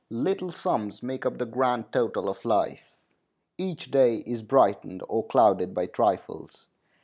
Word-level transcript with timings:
Little 0.09 0.51
sums 0.51 1.03
make 1.03 1.27
up 1.27 1.37
the 1.37 1.45
grand 1.45 1.91
total 1.91 2.27
of 2.27 2.43
life. 2.43 2.97
Each 3.59 3.91
day 3.91 4.23
is 4.25 4.41
brightened 4.41 5.03
or 5.07 5.23
clouded 5.27 5.75
by 5.75 5.85
trifles. 5.85 6.65